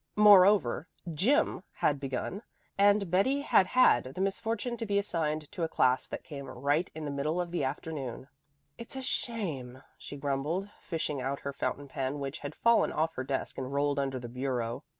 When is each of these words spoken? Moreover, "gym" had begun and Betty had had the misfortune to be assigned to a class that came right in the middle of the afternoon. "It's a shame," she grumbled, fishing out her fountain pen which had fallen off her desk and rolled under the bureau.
Moreover, 0.15 0.87
"gym" 1.13 1.61
had 1.73 1.99
begun 1.99 2.41
and 2.75 3.11
Betty 3.11 3.41
had 3.41 3.67
had 3.67 4.05
the 4.15 4.19
misfortune 4.19 4.75
to 4.77 4.85
be 4.87 4.97
assigned 4.97 5.51
to 5.51 5.61
a 5.61 5.67
class 5.67 6.07
that 6.07 6.23
came 6.23 6.47
right 6.49 6.89
in 6.95 7.05
the 7.05 7.11
middle 7.11 7.39
of 7.39 7.51
the 7.51 7.63
afternoon. 7.63 8.27
"It's 8.79 8.95
a 8.95 9.01
shame," 9.03 9.83
she 9.99 10.17
grumbled, 10.17 10.67
fishing 10.79 11.21
out 11.21 11.41
her 11.41 11.53
fountain 11.53 11.87
pen 11.87 12.19
which 12.19 12.39
had 12.39 12.55
fallen 12.55 12.91
off 12.91 13.13
her 13.13 13.23
desk 13.23 13.59
and 13.59 13.71
rolled 13.71 13.99
under 13.99 14.17
the 14.17 14.27
bureau. 14.27 14.83